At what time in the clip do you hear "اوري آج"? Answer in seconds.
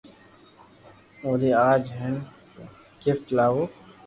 1.23-1.83